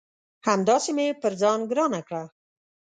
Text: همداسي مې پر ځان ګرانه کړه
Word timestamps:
همداسي 0.47 0.91
مې 0.97 1.07
پر 1.21 1.33
ځان 1.41 1.59
ګرانه 1.71 2.01
کړه 2.07 2.23